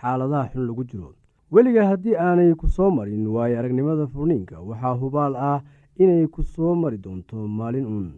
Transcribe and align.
xaaladaha 0.00 0.48
xun 0.52 0.66
lagu 0.68 0.84
jiro. 0.90 1.10
Weliga 1.52 1.82
haddii 1.90 2.16
aanay 2.26 2.54
ku 2.60 2.66
soo 2.68 2.90
marin 2.90 3.26
waayo 3.34 3.58
aragnimada 3.58 4.06
furniinka 4.12 4.60
waxaa 4.68 4.94
hubaal 5.00 5.34
ah 5.50 5.60
inay 6.02 6.26
ku 6.34 6.42
soo 6.42 6.74
mari 6.74 6.98
doonto 7.04 7.36
maalin 7.58 7.86
uun 7.86 8.08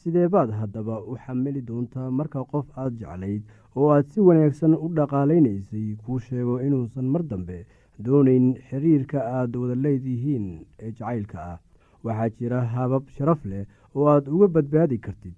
sidee 0.00 0.28
baad 0.34 0.50
haddaba 0.60 0.94
u 1.10 1.14
xamili 1.24 1.60
doontaa 1.68 2.10
marka 2.18 2.40
qof 2.50 2.66
aad 2.76 2.92
jeclayd 3.00 3.42
oo 3.76 3.88
aad 3.94 4.06
si 4.12 4.20
wanaagsan 4.28 4.74
u 4.84 4.86
dhaqaalaynaysay 4.96 5.86
kuu 6.04 6.18
sheego 6.26 6.54
inuusan 6.66 7.04
mar 7.12 7.22
dambe 7.30 7.58
doonayn 8.04 8.46
xiriirka 8.68 9.18
aad 9.36 9.52
wada 9.60 9.74
leedihiin 9.84 10.46
ee 10.84 10.90
jacaylka 10.96 11.38
ah. 11.52 11.58
Waxaa 12.04 12.28
jira 12.38 12.60
habab 12.74 13.04
sharaf 13.14 13.44
leh 13.50 13.64
oo 13.94 14.06
aad 14.12 14.26
uga 14.34 14.46
badbaadi 14.54 14.98
kartid. 14.98 15.34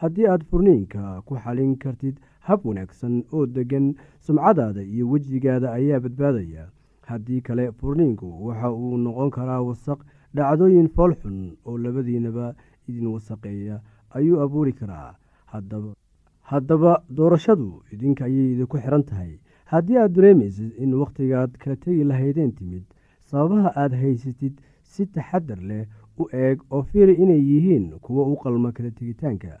Haddii 0.00 0.26
aad 0.28 0.42
furniinka 0.50 1.22
ku 1.26 1.32
xalin 1.42 1.72
kartid 1.82 2.16
hab 2.48 2.60
wanaagsan 2.66 3.24
oo 3.32 3.46
deggan 3.46 3.94
sumcadaada 4.26 4.82
iyo 4.82 5.08
wejigaada 5.10 5.72
ayaa 5.72 6.00
badbaadaya. 6.04 6.64
Haddii 7.08 7.40
kale 7.40 7.72
furniinku 7.72 8.28
waxa 8.46 8.72
uu 8.72 8.96
noqon 9.04 9.30
karaa 9.30 9.60
wasaq 9.68 10.00
dhacdooyin 10.34 10.88
foolxun 10.96 11.56
oo 11.66 11.78
labadiinaba 11.78 12.54
idin 12.88 13.06
wasaqeeya 13.14 13.80
ayuu 14.16 14.40
abuuri 14.44 14.72
karaa. 14.72 15.14
Haddaba 16.50 17.02
doorashadu 17.08 17.82
idinka 17.92 18.24
ayay 18.24 18.52
idinku 18.52 18.76
xiran 18.78 19.02
tahay. 19.04 19.38
Haddii 19.72 19.96
aad 19.98 20.12
dareemaysid 20.16 20.72
in 20.78 20.94
wakhtigaad 20.94 21.56
kala 21.58 21.76
tegi 21.76 22.04
lahaydeen 22.04 22.52
timid 22.52 22.84
sababaha 23.30 23.72
aad 23.82 23.92
haysatid 24.02 24.60
si 24.82 25.06
taxadar 25.06 25.58
leh 25.70 25.86
u 26.20 26.28
eeg 26.32 26.60
oo 26.70 26.82
fiiri 26.82 27.14
inay 27.22 27.40
yihiin 27.50 27.86
kuwo 28.04 28.32
u 28.32 28.36
qalma 28.36 28.72
kala 28.72 28.90
tegitaanka 28.90 29.60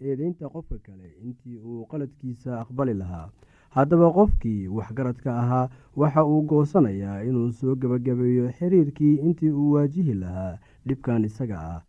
eedeynta 0.00 0.48
qofka 0.48 0.78
kale 0.86 1.08
intii 1.24 1.58
uu 1.58 1.86
qaladkiisa 1.90 2.60
aqbali 2.62 2.94
lahaa. 2.94 3.28
Haddaba 3.76 4.10
qofkii 4.18 4.68
waxgaradka 4.76 5.30
ahaa 5.42 5.68
waxa 5.96 6.24
uu 6.24 6.42
goosanayaa 6.50 7.22
inuu 7.28 7.50
soo 7.52 7.74
gebagabeeyo 7.76 8.48
xiriirkii 8.58 9.14
intii 9.26 9.50
uu 9.60 9.70
waajihi 9.74 10.14
lahaa 10.22 10.58
dhibkan 10.86 11.24
isaga 11.24 11.58
ah. 11.72 11.80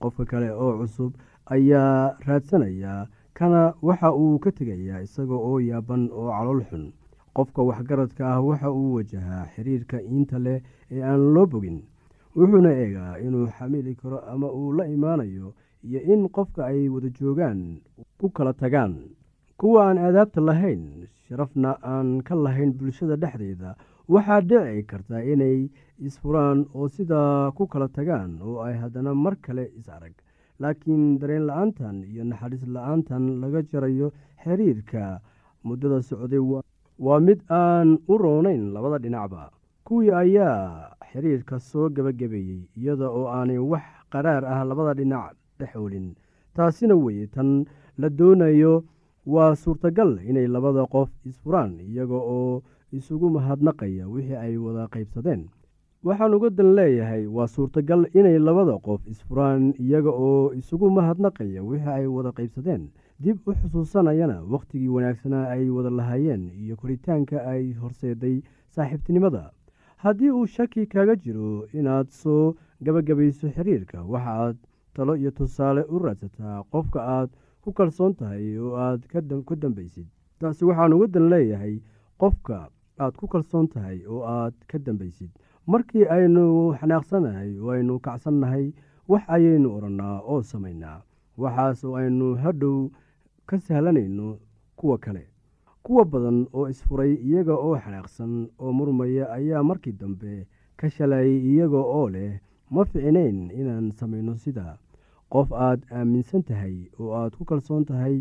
Qofka 0.00 0.24
kale 0.24 0.50
oo 0.52 0.72
cusub 0.78 1.12
ayaa 1.46 2.16
raadsanaya 2.26 3.06
kana 3.34 3.74
waxa 3.82 4.12
uu 4.22 4.38
ka 4.38 4.50
tegayaa 4.52 5.00
isaga 5.06 5.34
oo 5.34 5.58
yaaban 5.60 6.10
oo 6.12 6.28
calool 6.30 6.60
xun. 6.70 6.92
Qofka 7.36 7.62
waxgaradka 7.62 8.22
ah 8.34 8.40
waxa 8.44 8.70
uu 8.70 8.94
wajahaa 8.96 9.46
xiriirka 9.54 10.02
iinta 10.02 10.38
leh 10.38 10.60
ee 10.90 11.02
aan 11.02 11.32
loo 11.34 11.46
bogin. 11.46 11.80
Wuxuuna 12.36 12.70
eegaa 12.82 13.18
inuu 13.26 13.46
xamili 13.56 13.94
karo 13.94 14.18
ama 14.32 14.48
uu 14.52 14.72
la 14.72 14.84
imaanayo 14.88 15.54
iyo 15.86 16.00
in 16.12 16.28
qofka 16.34 16.66
ay 16.70 16.88
wada 16.88 17.08
joogaan 17.18 17.80
ku 18.18 18.30
kala 18.30 18.52
tagaan. 18.52 18.94
Kuwa 19.60 19.80
aan 19.90 19.98
aadaabta 19.98 20.40
lahayn 20.40 21.06
sharafna 21.28 21.78
aan 21.82 22.22
ka 22.26 22.34
lahayn 22.34 22.72
bulshada 22.78 23.16
dhexdeeda 23.22 23.76
waxaa 24.08 24.40
dhici 24.40 24.82
karta 24.90 25.22
inay 25.32 25.70
isfuraan 26.06 26.66
oo 26.74 26.88
sidaa 26.88 27.50
ku 27.56 27.66
kala 27.72 27.88
tagaan 27.88 28.40
oo 28.42 28.58
ay 28.66 28.74
haddana 28.82 29.14
mar 29.14 29.34
kale 29.44 29.64
is 29.78 29.88
arag. 29.88 30.14
Laakiin 30.60 31.18
dareen 31.20 31.46
la'aantan 31.48 31.96
iyo 32.10 32.22
naxariis 32.24 32.64
la'aantan 32.74 33.24
laga 33.42 33.62
jarayo 33.70 34.08
xiriirka 34.42 35.20
muddada 35.66 35.98
socday 36.02 36.38
waa 37.06 37.20
mid 37.26 37.40
aan 37.50 37.98
u 38.12 38.14
roonayn 38.18 38.72
labada 38.74 38.98
dhinacba. 39.04 39.50
Kuwii 39.86 40.10
ayaa 40.22 40.90
xiriirka 41.12 41.58
soo 41.58 41.86
gebagabeeyey 41.94 42.62
iyada 42.78 43.06
oo 43.10 43.26
aanay 43.30 43.58
wax 43.58 43.82
qaraar 44.12 44.42
ah 44.52 44.60
labada 44.64 44.94
dhinac 44.98 45.34
dhexoolin 45.62 46.14
taasina 46.56 46.94
weye 47.04 47.26
tan 47.30 47.64
la 47.98 48.08
doonayo 48.18 48.84
waa 49.26 49.54
suurtagal 49.54 50.18
inay 50.28 50.46
labada 50.50 50.82
qof 50.90 51.08
isfuraan 51.30 51.78
iyaga 51.80 52.14
oo 52.36 52.62
isugu 52.92 53.30
mahadnaqaya 53.30 54.08
wixii 54.14 54.36
ay 54.36 54.56
wada 54.58 54.88
qaybsadeen. 54.92 55.46
Waxaan 56.04 56.34
uga 56.34 56.50
dan 56.50 56.74
leeyahay 56.74 57.24
waa 57.30 57.46
suurtagal 57.46 58.02
inay 58.18 58.38
labada 58.38 58.74
qof 58.82 59.00
isfuraan 59.06 59.70
iyaga 59.78 60.10
oo 60.10 60.50
isugu 60.60 60.90
mahadnaqaya 60.90 61.62
wixii 61.62 61.88
ay 61.98 62.06
wada 62.06 62.32
qaybsadeen. 62.36 62.88
Dib 63.22 63.38
u 63.46 63.54
xusuusanayana 63.54 64.42
wakhtigii 64.52 64.88
wanaagsanaa 64.96 65.46
ay 65.54 65.70
wada 65.70 65.90
lahaayeen 65.90 66.50
iyo 66.58 66.74
koritaanka 66.76 67.46
ay 67.46 67.72
horseeday 67.80 68.42
saaxiibtinimada. 68.74 69.50
Haddii 70.02 70.30
uu 70.34 70.46
shaki 70.46 70.86
kaga 70.90 71.14
jiro 71.16 71.66
inaad 71.72 72.08
soo 72.10 72.54
gabagabayso 72.82 73.46
xiriirka 73.54 74.02
waxaaad 74.02 74.56
talo 74.94 75.16
iyo 75.16 75.30
tusaale 75.30 75.82
u 75.94 75.98
raadsataa 75.98 76.62
qofka 76.72 77.00
aad 77.16 77.30
ku 77.62 77.72
kalsoon 77.72 78.14
tahay 78.14 78.58
oo 78.58 78.74
aad 78.76 79.00
ku 79.48 79.54
dambaysid. 79.56 80.06
Taasi 80.38 80.64
waxaan 80.64 80.92
uga 80.92 81.06
dan 81.14 81.28
leeyahay 81.32 81.74
qofka 82.20 82.68
aad 82.98 83.14
ku 83.20 83.26
kalsoon 83.32 83.68
tahay 83.68 83.98
oo 84.06 84.22
aad 84.36 84.54
ka 84.70 84.78
dambaysid. 84.78 85.30
Markii 85.66 86.04
aynu 86.16 86.74
xanaaqsanahay 86.80 87.50
oo 87.62 87.70
aynu 87.70 87.98
kacsannahay 88.04 88.72
wax 89.08 89.22
ayaynu 89.28 89.68
odhannaa 89.76 90.20
oo 90.32 90.42
samaynaa. 90.42 91.00
Waxaas 91.38 91.84
oo 91.84 91.94
aynu 91.96 92.34
hadhow 92.42 92.90
ka 93.46 93.56
sahlanayno 93.58 94.38
kuwa 94.76 94.98
kale. 94.98 95.24
Kuwa 95.82 96.04
badan 96.04 96.46
oo 96.52 96.68
isfuray 96.68 97.14
iyaga 97.14 97.54
oo 97.54 97.76
xanaaqsan 97.78 98.32
oo 98.58 98.72
murmaya 98.72 99.24
ayaa 99.32 99.62
markii 99.62 99.92
dambe 100.00 100.46
ka 100.76 100.90
shalayay 100.90 101.38
iyaga 101.50 101.78
oo 101.78 102.08
leh 102.14 102.40
ma 102.74 102.82
ficnayn 102.90 103.38
inaan 103.60 103.86
samayno 103.98 104.34
sidaa 104.44 104.74
qof 105.32 105.48
aad 105.66 105.80
aaminsan 105.98 106.42
tahay 106.48 106.76
oo 107.00 107.10
aad 107.20 107.32
ku 107.38 107.44
kalsoon 107.50 107.84
tahay 107.90 108.16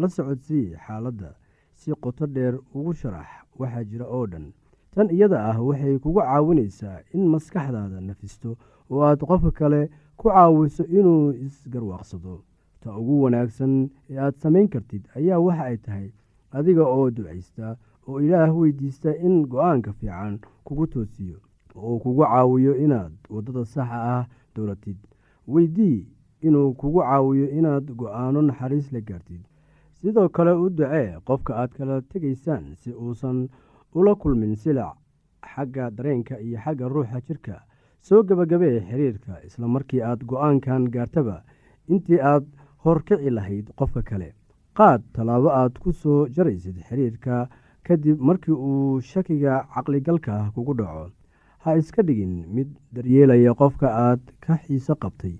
la 0.00 0.08
socodsii 0.14 0.66
xaaladda 0.86 1.30
si 1.78 1.90
qoto 2.02 2.24
dheer 2.34 2.54
ugu 2.76 2.92
sharax 3.00 3.28
waxaa 3.58 3.84
jira 3.90 4.06
oo 4.16 4.26
dhan. 4.32 4.46
Tan 4.94 5.08
iyada 5.16 5.38
ah 5.50 5.58
waxay 5.68 5.98
kugu 5.98 6.20
caawinaysaa 6.20 6.98
in 7.14 7.24
maskaxdaada 7.32 7.98
nafisto 8.08 8.50
oo 8.90 9.00
aad 9.08 9.20
qofka 9.28 9.50
kale 9.58 9.82
ku 10.18 10.28
caawiso 10.34 10.84
inuu 10.98 11.32
isgarwaaqsado 11.46 12.34
ta 12.82 12.88
ugu 13.00 13.14
wanaagsan 13.22 13.74
ee 14.10 14.18
aad 14.24 14.34
samayn 14.42 14.68
kartid 14.72 15.02
ayaa 15.18 15.38
waxa 15.46 15.64
ay 15.70 15.76
tahay 15.86 16.08
adiga 16.56 16.84
oo 16.96 17.10
ducaysta 17.16 17.76
oo 18.08 18.20
ilaah 18.26 18.50
weydiista 18.58 19.10
in 19.26 19.34
go'aanka 19.52 19.92
fiican 19.98 20.34
kugu 20.66 20.86
toosiyo 20.92 21.38
oo 21.74 21.98
kugu 21.98 22.22
caawiyo 22.24 22.72
inaad 22.84 23.12
waddada 23.34 23.64
saxa 23.64 23.98
ah 24.16 24.24
dowlatid 24.54 24.96
weydii 25.48 26.06
inuu 26.46 26.72
kugu 26.80 27.00
caawiyo 27.00 27.46
inaad 27.58 27.86
go'aano 27.98 28.42
naxariis 28.42 28.92
la 28.92 29.00
gaartid. 29.00 29.40
Sidoo 30.00 30.28
kale 30.28 30.52
u 30.52 30.70
ducee 30.70 31.16
qofka 31.26 31.52
aad 31.60 31.70
kala 31.76 32.00
tegaysaan 32.10 32.64
si 32.80 32.90
uusan 32.92 33.48
ula 33.94 34.14
kulmin 34.14 34.54
silac 34.62 34.96
xagga 35.54 35.90
dareenka 35.96 36.34
iyo 36.40 36.58
xagga 36.64 36.88
ruuxa 36.88 37.20
jirka. 37.26 37.56
Soo 38.06 38.22
gebagabee 38.22 38.80
xiriirka 38.88 39.32
isla 39.46 39.66
markii 39.68 40.02
aad 40.02 40.20
go'aankan 40.28 40.84
gaartaba 40.94 41.36
intii 41.88 42.20
aad 42.20 42.44
horkici 42.84 43.30
lahayd 43.30 43.66
qofka 43.78 44.02
kale. 44.02 44.28
Qaad 44.76 45.02
tallaabo 45.14 45.48
aad 45.60 45.74
ku 45.82 45.92
soo 45.92 46.26
jaraysid 46.34 46.76
xiriirka 46.88 47.48
kadib 47.86 48.20
markii 48.20 48.52
uu 48.68 49.00
shakiga 49.00 49.54
caqligalka 49.74 50.34
kugu 50.54 50.74
dhaco 50.78 51.04
ha 51.64 51.74
iska 51.80 52.02
dhigin 52.08 52.34
mid 52.56 52.68
daryeelaya 52.96 53.52
qofka 53.60 53.88
aad 54.06 54.20
ka 54.46 54.54
xiiso 54.64 54.94
qabtay 55.04 55.34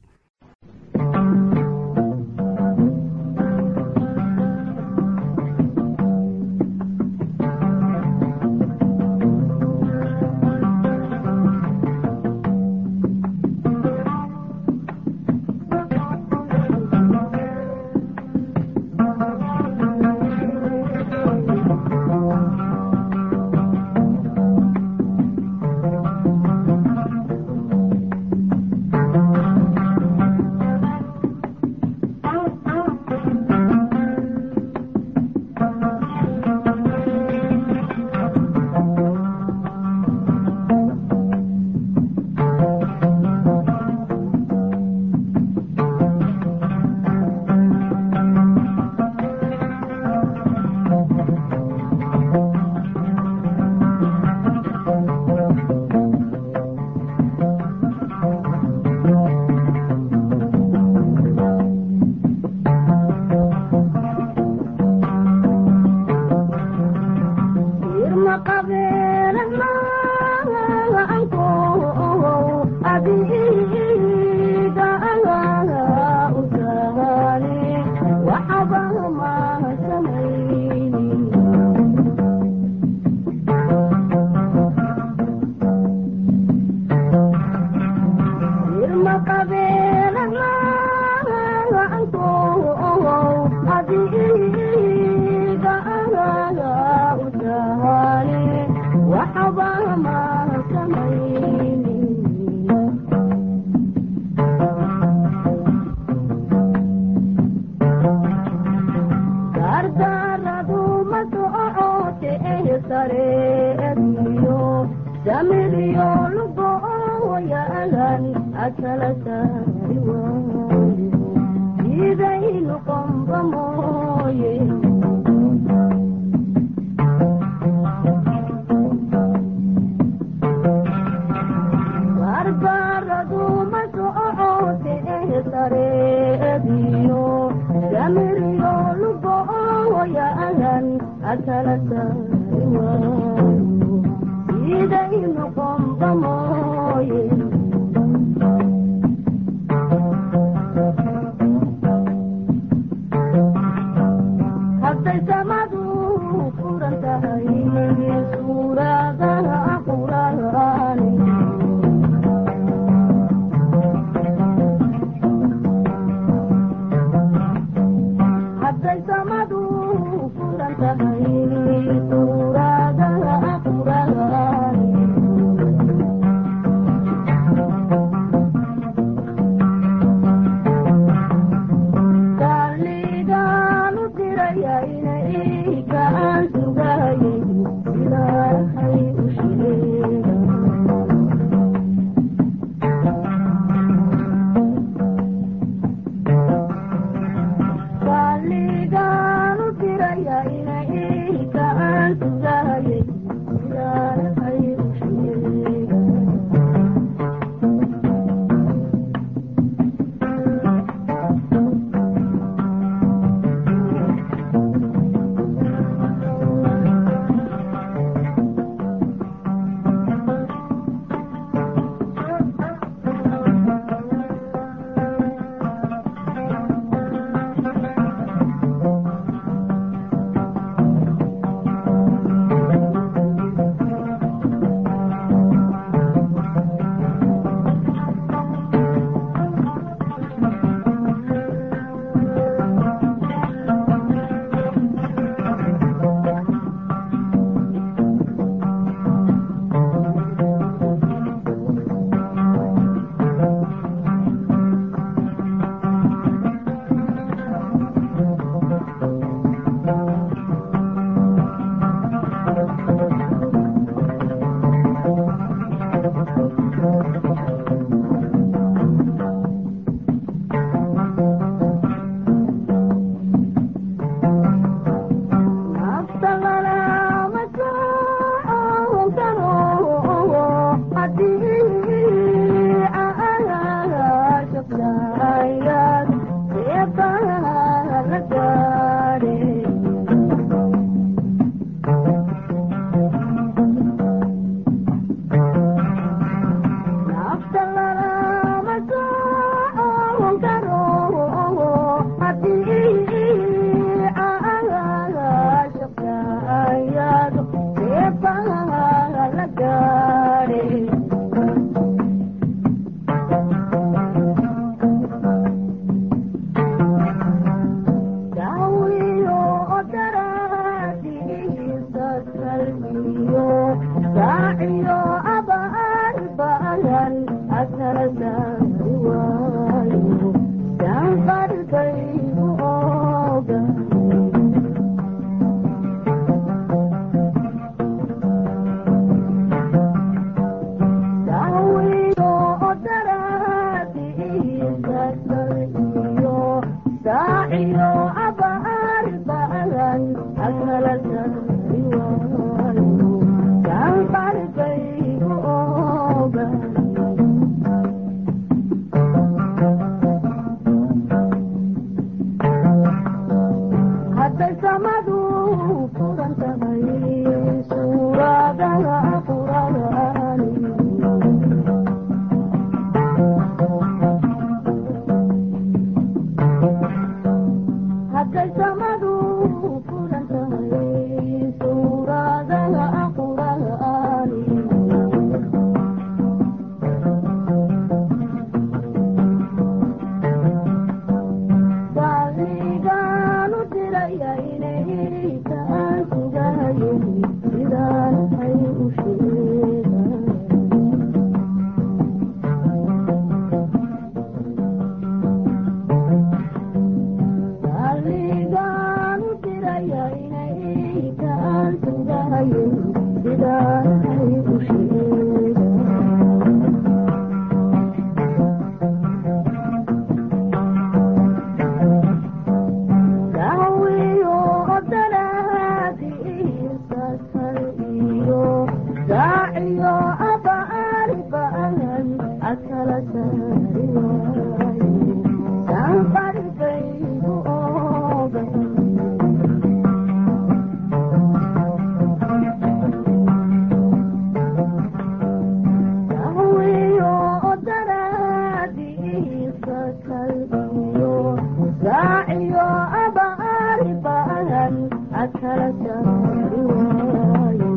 kala 455.41 455.69
jaan 455.83 456.35
diwaayo 456.53 457.73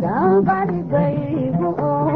saan 0.00 0.34
qari 0.48 0.80
gayb 0.92 1.58
oo 1.68 2.07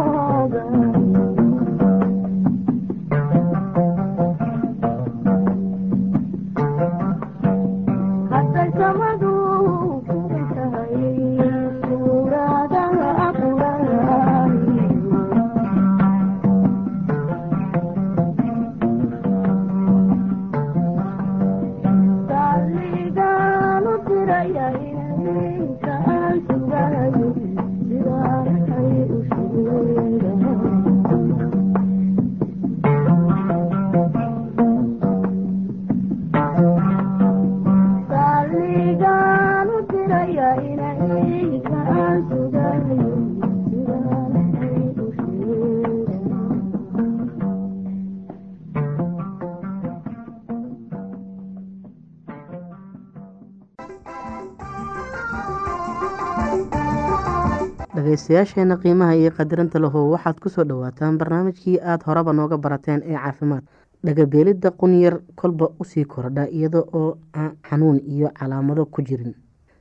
dhageystayaasheena 58.07 58.77
qiimaha 58.83 59.15
iyo 59.15 59.31
qadirinta 59.31 59.79
lahow 59.79 60.11
waxaad 60.11 60.41
ku 60.43 60.49
soo 60.51 60.65
dhawaataan 60.65 61.19
barnaamijkii 61.19 61.79
aada 61.81 62.05
horeba 62.07 62.33
nooga 62.33 62.59
barateen 62.59 63.03
ee 63.07 63.15
caafimaad. 63.15 63.62
Dhagabeelidda 64.05 64.71
qunyar 64.71 65.21
kolba 65.37 65.69
u 65.81 65.85
sii 65.85 66.05
kordha 66.05 66.49
iyada 66.51 66.83
oo 66.93 67.19
aan 67.35 67.53
xanuun 67.69 68.01
iyo 68.07 68.29
calaamado 68.35 68.87
ku 68.87 69.03
jirin. 69.03 69.35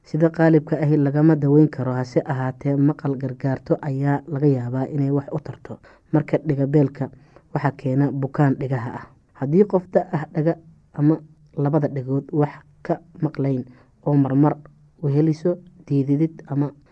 Sida 0.04 0.30
qaalibka 0.30 0.78
ahi 0.78 0.98
lagama 0.98 1.36
daweyn 1.36 1.70
karo 1.70 1.94
hase 1.94 2.22
ahaatee 2.26 2.76
maqal 2.76 3.16
gargaarto 3.18 3.78
ayaa 3.82 4.22
laga 4.28 4.48
yaabaa 4.48 4.86
inay 4.94 5.10
wax 5.12 5.26
u 5.32 5.40
tarto. 5.40 5.78
Marka 6.14 6.38
dhigabeelka 6.38 7.10
waxaa 7.54 7.72
keena 7.72 8.12
bukaan 8.12 8.56
dhigaha 8.60 8.92
ah. 9.00 9.06
Haddii 9.34 9.66
qof 9.66 9.90
da 9.94 10.06
ah 10.14 10.26
dhaga 10.34 10.56
ama 10.94 11.18
labada 11.58 11.88
dhagood 11.88 12.30
wax 12.32 12.54
ka 12.84 13.00
maqlayn 13.22 13.66
oo 14.06 14.14
marmar 14.16 14.58
weheliso 15.02 15.58
diididid 15.88 16.44
ama 16.48 16.70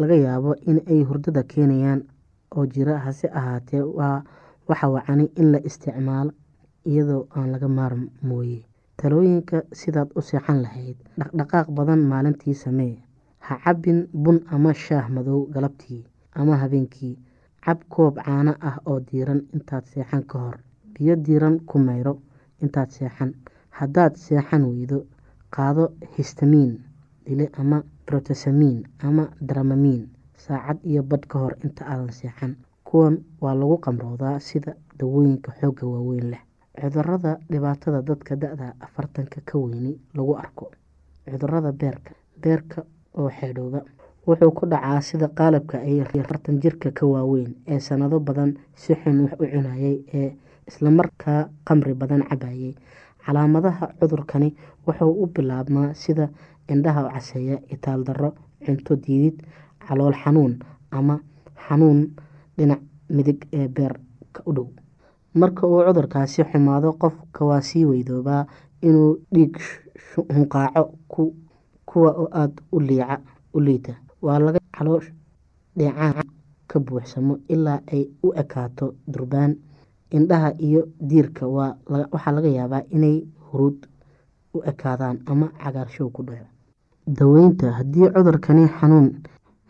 laga 0.00 0.16
yaabo 0.26 0.54
in 0.70 0.78
ay 0.92 1.00
hurdada 1.08 1.42
keenayaan 1.52 2.00
oo 2.56 2.64
jira 2.74 2.98
hase 3.04 3.26
ahaatee 3.38 3.82
waa 3.98 4.22
waxa 4.68 4.88
wacani 4.94 5.24
in 5.40 5.52
la 5.52 5.58
isticmaalo 5.68 6.32
iyadoo 6.90 7.22
aan 7.36 7.50
laga 7.52 7.68
maarm 7.68 8.02
mooye. 8.28 8.60
Talooyinka 8.98 9.62
sidaad 9.80 10.08
u 10.18 10.20
seexan 10.28 10.62
lahayd 10.64 10.96
dhaqdhaqaaq 11.18 11.68
badan 11.76 12.00
maalintii 12.10 12.54
samee. 12.54 12.94
Ha 13.46 13.54
cabbin 13.64 14.00
bun 14.12 14.38
ama 14.54 14.72
shaah 14.74 15.06
madow 15.14 15.40
galabtii 15.54 16.04
ama 16.34 16.56
habeenkii. 16.62 17.16
Cab 17.64 17.78
koob 17.88 18.14
caano 18.24 18.52
ah 18.68 18.76
oo 18.86 18.98
diiran 19.00 19.40
intaad 19.54 19.84
seexan 19.92 20.22
ka 20.30 20.38
hor. 20.38 20.56
Biyo 20.94 21.14
diiran 21.16 21.56
ku 21.68 21.78
mayro 21.78 22.14
intaad 22.62 22.90
seexan. 22.96 23.30
Haddaad 23.78 24.14
seexan 24.16 24.64
weydo 24.70 24.98
qaado 25.54 25.84
histamiin 26.16 26.72
dile 27.26 27.46
ama 27.60 27.82
brotesamiin 28.08 28.78
ama 29.04 29.28
dramamiin 29.48 30.08
saacad 30.44 30.78
iyo 30.90 31.02
badh 31.02 31.26
ka 31.28 31.38
hor 31.38 31.54
inta 31.64 31.84
aadan 31.84 32.12
seexan. 32.12 32.56
Kuwan 32.84 33.20
waa 33.40 33.54
lagu 33.54 33.76
qamroodaa 33.84 34.38
sida 34.40 34.72
dawooyinka 34.98 35.52
xoogga 35.60 35.84
waaweyn 35.86 36.30
leh. 36.32 36.40
Cudurada 36.80 37.36
dhibaatada 37.50 38.00
dadka 38.02 38.36
da-da 38.36 38.72
afartanka 38.80 39.40
ka 39.44 39.58
weyni 39.58 39.92
lagu 40.16 40.32
arko. 40.40 40.70
Cudurada 41.28 41.72
beerka 41.72 42.12
beerka 42.42 42.82
oo 43.18 43.28
xeedhooba 43.30 43.80
wuxuu 44.26 44.52
ku 44.56 44.66
dhacaa 44.66 45.00
sida 45.00 45.28
qaalabka 45.28 45.78
ay 45.84 46.00
afartan 46.00 46.60
jirka 46.62 46.90
ka 46.92 47.04
waaweyn 47.06 47.52
ee 47.66 47.80
sanado 47.80 48.20
badan 48.20 48.56
si 48.74 48.94
xun 48.94 49.20
wax 49.28 49.36
u 49.40 49.44
cunayay 49.52 49.96
ee 50.14 50.32
islamarkaa 50.68 51.48
qamri 51.68 51.94
badan 51.94 52.22
cabayay. 52.30 52.72
Calaamadaha 53.26 53.92
cudurkani 54.00 54.54
wuxuu 54.86 55.12
u 55.22 55.26
bilaabmaa 55.26 55.92
sida 55.94 56.28
indhaha 56.72 57.02
caseeya 57.14 57.56
itaal 57.74 58.04
darro 58.04 58.30
cunto 58.64 58.96
diidid 58.96 59.36
calool 59.86 60.14
xanuun 60.22 60.58
ama 60.90 61.16
xanuun 61.66 62.00
dhinac 62.56 62.80
midig 63.16 63.40
ee 63.52 63.68
beerka 63.68 64.40
u 64.46 64.52
dhow. 64.56 64.68
Marka 65.34 65.66
uu 65.66 65.82
cudurkaasi 65.86 66.42
xumaado 66.50 66.92
qofka 67.02 67.44
waa 67.44 67.60
sii 67.68 67.84
weydoobaa 67.90 68.46
inuu 68.82 69.10
dhiig 69.34 69.54
hunqaaco 70.34 71.22
kuwa 71.88 72.10
oo 72.22 72.28
aada 72.32 72.62
u 72.72 73.60
liita. 73.60 73.94
Waa 74.22 74.38
laga 74.38 74.60
caloosh 74.76 75.08
dheecaan 75.76 76.26
ka 76.70 76.80
buuxsamo 76.80 77.38
ilaa 77.48 77.80
ay 77.92 78.02
u 78.22 78.32
ekaato 78.42 78.94
durbaan. 79.12 79.56
Indhaha 80.10 80.50
iyo 80.58 80.88
diirka 81.08 81.46
waxaa 81.46 82.32
laga 82.36 82.48
yaabaa 82.48 82.82
inay 82.90 83.16
huruud 83.50 83.78
u 84.54 84.62
ekaadaan 84.70 85.20
ama 85.26 85.46
cagaarshow 85.62 86.08
ku 86.10 86.22
dhaco 86.22 86.46
daweynta 87.16 87.72
haddii 87.78 88.10
cudurkani 88.14 88.68
xanuun 88.78 89.08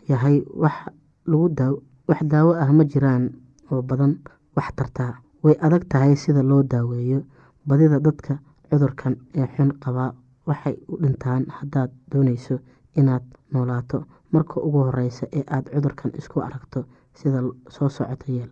yahay 0.09 0.43
wax 0.63 2.21
daawo 2.33 2.53
ah 2.63 2.71
ma 2.73 2.85
jiraan 2.85 3.25
oo 3.71 3.83
badan 3.83 4.13
wax 4.57 4.69
tartaa 4.77 5.13
way 5.43 5.55
adag 5.67 5.85
tahay 5.89 6.17
sida 6.17 6.43
loo 6.43 6.63
daaweeyo 6.63 7.21
badida 7.69 8.01
dadka 8.01 8.39
cudurkan 8.71 9.17
ee 9.39 9.47
xun 9.57 9.71
qabaa 9.85 10.11
waxay 10.49 10.77
u 10.89 10.97
dhintaan 11.03 11.45
haddaad 11.57 11.91
dooneyso 12.13 12.59
inaad 12.97 13.23
noolaato. 13.53 14.05
Marka 14.33 14.61
ugu 14.61 14.79
horeysa 14.85 15.27
ee 15.33 15.45
aada 15.55 15.71
cudurkan 15.75 16.11
isku 16.19 16.41
aragto 16.41 16.85
sida 17.15 17.41
soo 17.69 17.89
socota 17.89 18.27
yeel 18.33 18.51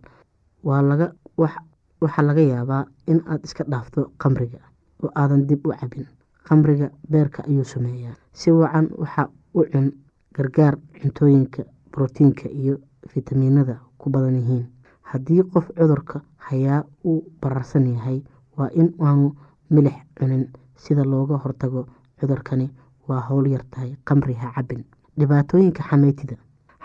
waxaa 2.01 2.23
laga 2.27 2.41
yaabaa 2.41 2.85
in 3.07 3.19
aad 3.31 3.41
iska 3.43 3.63
dhaafto 3.71 4.11
qamriga 4.21 4.59
oo 5.03 5.09
aadan 5.15 5.47
dib 5.49 5.67
u 5.67 5.71
cabin 5.79 6.05
qamriga 6.47 6.89
beerka 7.09 7.43
ayuu 7.47 7.63
sameeyaa. 7.63 8.15
Si 8.33 8.51
wacan 8.51 8.89
waxa 8.97 9.29
u 9.53 9.63
cun 9.71 9.91
gargaar 10.35 10.77
cuntooyinka 11.01 11.63
brotiinka 11.91 12.49
iyo 12.49 12.77
fitamiinada 13.07 13.79
ku 13.97 14.09
badan 14.09 14.35
yihiin. 14.35 14.65
Haddii 15.01 15.43
qof 15.53 15.67
cudurka 15.77 16.21
hayaa 16.37 16.83
uu 17.05 17.23
bararsan 17.41 17.87
yahay 17.93 18.23
waa 18.57 18.69
in 18.75 18.93
aanu 18.99 19.35
milix 19.69 19.95
cunin. 20.19 20.47
Sida 20.75 21.03
looga 21.03 21.37
hortago 21.37 21.87
cudurkani 22.19 22.69
waa 23.07 23.19
howl 23.29 23.47
yar 23.47 23.63
tahay 23.71 23.95
qamri 24.05 24.33
ha 24.33 24.51
cabin 24.55 24.83
dhibaatooyinka 25.17 25.83
xameytida 25.89 26.35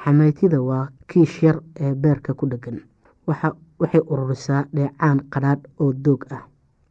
xameytida 0.04 0.62
waa 0.62 0.88
kiish 1.08 1.42
yar 1.42 1.60
ee 1.80 1.94
beerka 1.94 2.34
ku 2.34 2.46
dhegan. 2.46 2.80
Waxay 3.26 4.00
ururisaa 4.06 4.64
dheecaan 4.74 5.20
qadhaadh 5.30 5.64
oo 5.80 5.92
doog 5.92 6.24
ah 6.30 6.42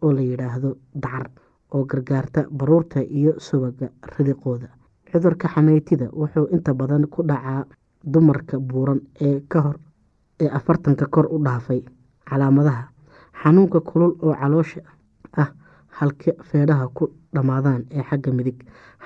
oo 0.02 0.12
la 0.14 0.22
yidhaahdo 0.22 0.78
dacar 0.96 1.30
oo 1.72 1.84
gargaarta 1.86 2.46
baruurta 2.52 3.00
iyo 3.04 3.34
subaga 3.40 3.90
ridiqooda. 4.18 4.68
Cudurka 5.12 5.48
xameytida 5.48 6.10
wuxuu 6.14 6.48
inta 6.56 6.74
badan 6.74 7.08
ku 7.08 7.24
dhacaa 7.24 7.66
dumarka 8.04 8.60
buuran 8.60 9.02
ee 9.22 9.40
kahor 9.50 9.76
ee 10.40 10.50
afartanka 10.50 11.06
kor 11.06 11.28
u 11.32 11.38
dhaafay 11.44 11.82
calaamadaha. 12.30 12.84
Xanuunka 13.44 13.80
kulul 13.82 14.14
oo 14.22 14.34
caloosha 14.36 14.82
ah 15.38 15.50
halka 16.00 16.32
feedhaha 16.50 16.88
ku 16.94 17.10
dhammaadaan 17.34 17.86
ee 17.92 18.04
xagga 18.10 18.32
midig. 18.32 18.58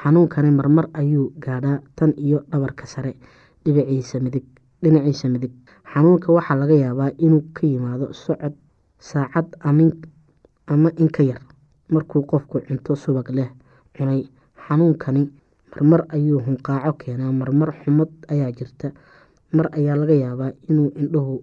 Xanuunkani 0.04 0.52
marmar 0.52 0.86
ayuu 0.94 1.34
gaadhaa 1.40 1.80
tan 1.96 2.14
iyo 2.18 2.40
dhabarka 2.52 2.86
sare 2.86 3.16
dhinaciisa 3.66 4.20
midig. 5.30 5.54
Xanuunka 5.94 6.32
waxaa 6.34 6.56
laga 6.60 6.74
yaabaa 6.76 7.12
inuu 7.18 7.42
ka 7.54 7.68
yimaado 7.68 8.14
socod 8.14 8.54
saacad 9.00 9.48
ama 9.64 10.90
in 10.98 11.10
ka 11.10 11.24
yar 11.24 11.42
markuu 11.96 12.24
qofku 12.32 12.58
cunto 12.68 12.96
subag 13.04 13.30
leh 13.38 13.50
cunay 13.98 14.22
xanuunkani 14.68 15.24
marmar 15.72 16.02
ayuu 16.16 16.40
hunqaaco 16.48 16.94
keenaa 17.02 17.32
marmar 17.42 17.70
xumad 17.82 18.12
ayaa 18.34 18.52
jirta. 18.58 18.88
Mar 19.56 19.68
ayaa 19.78 19.96
laga 20.02 20.16
yaabaa 20.24 20.52
inuu 20.70 20.90
indhuhu 21.02 21.36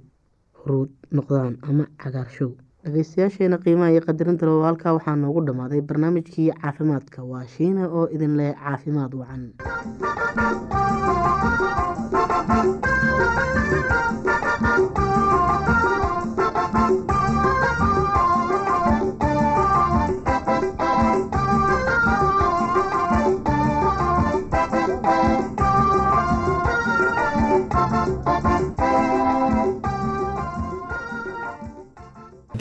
huruud 0.61 0.91
noqdaan 1.17 1.55
ama 1.69 1.85
cagaarshow 2.03 2.51
dhageystayaasheena 2.85 3.59
qiimaha 3.65 3.93
iyo 3.95 4.03
qadarinta 4.07 4.47
loo 4.49 4.63
halkaa 4.69 4.95
waxaa 4.97 5.17
noogu 5.23 5.41
dhammaaday 5.47 5.81
barnaamijkii 5.89 6.49
caafimaadka. 6.63 7.23
Waa 7.33 7.47
shiina 7.57 7.89
oo 7.99 8.07
idin 8.17 8.37
leh 8.41 8.53
caafimaad 8.65 9.13
wacan 9.21 9.43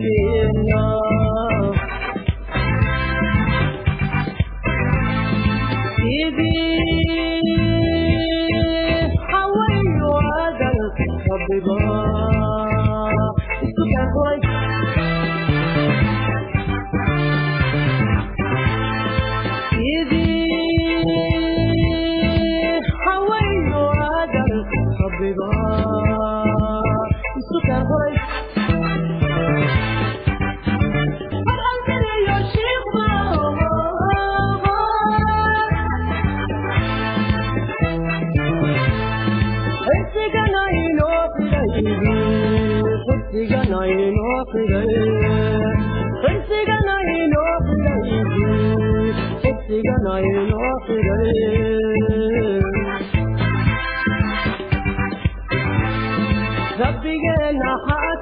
kuwarigeenna 0.00 0.39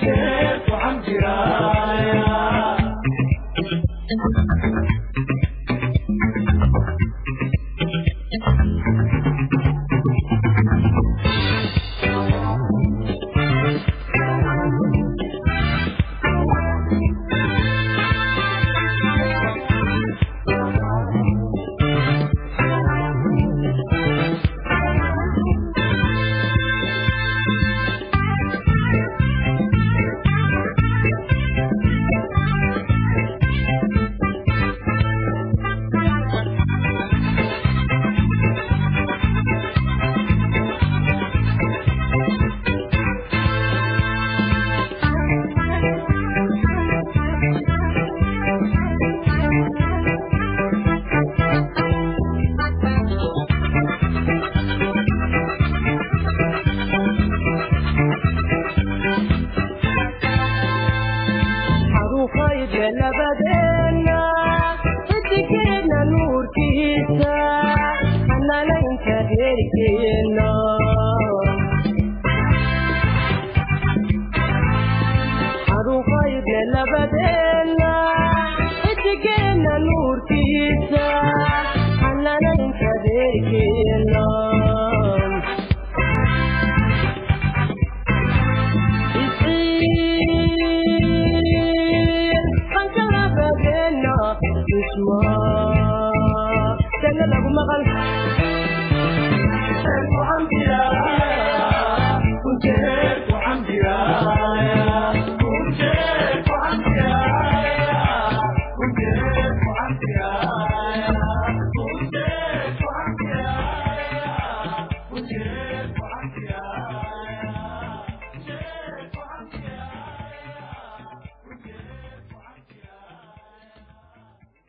care. 0.00 0.33